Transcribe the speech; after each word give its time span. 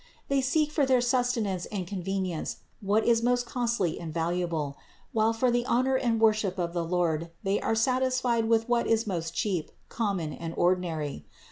They 0.29 0.41
seek 0.41 0.71
for 0.71 0.83
their 0.83 0.99
sustenance 0.99 1.67
and 1.67 1.85
convenience 1.85 2.57
what 2.81 3.05
is 3.05 3.21
most 3.21 3.45
costly 3.45 3.99
and 3.99 4.11
valuable, 4.11 4.75
while 5.13 5.31
for 5.31 5.51
the 5.51 5.63
honor 5.67 5.95
and 5.95 6.19
worship 6.19 6.57
of 6.57 6.73
the 6.73 6.83
Lord 6.83 7.29
they 7.43 7.61
are 7.61 7.75
satisfied 7.75 8.45
with 8.45 8.67
what 8.67 8.87
is 8.87 9.05
most 9.05 9.35
cheap, 9.35 9.69
common 9.89 10.33
and 10.33 10.55
ordinary. 10.57 11.27